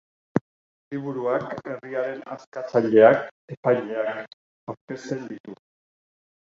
Liburuak 0.93 1.45
herriaren 1.73 2.25
askatzaileak, 2.37 3.23
epaileak, 3.57 4.21
aurkezten 4.73 5.27
ditu. 5.33 5.63